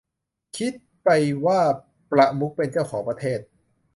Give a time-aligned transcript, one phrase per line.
[0.57, 0.73] คิด
[1.03, 1.09] ไป
[1.45, 1.61] ว่า
[2.11, 3.39] ประมุขเป็นเจ้าของประเทศ